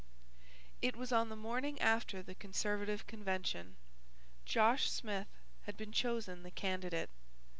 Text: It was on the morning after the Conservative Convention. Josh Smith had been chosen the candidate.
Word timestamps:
It 0.81 0.95
was 0.95 1.11
on 1.11 1.29
the 1.29 1.35
morning 1.35 1.79
after 1.79 2.23
the 2.23 2.33
Conservative 2.33 3.05
Convention. 3.05 3.75
Josh 4.45 4.89
Smith 4.89 5.27
had 5.67 5.77
been 5.77 5.91
chosen 5.91 6.41
the 6.41 6.49
candidate. 6.49 7.11